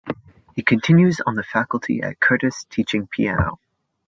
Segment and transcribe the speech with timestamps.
[0.55, 3.59] He continues on the faculty at Curtis teaching piano.